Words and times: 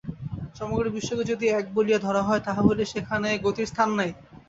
সমগ্র 0.55 0.85
বিশ্বকে 0.95 1.23
যদি 1.31 1.45
এক 1.51 1.65
বলিয়া 1.75 1.99
ধরা 2.01 2.21
হয়, 2.27 2.41
তাহা 2.43 2.61
হইলে 2.63 2.85
সেখানে 2.93 3.29
গতির 3.45 3.69
স্থান 3.71 3.89
নাই। 3.99 4.09